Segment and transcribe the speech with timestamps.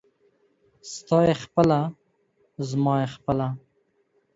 [0.91, 1.79] ستا يې خپله،
[2.69, 3.47] زما يې خپله.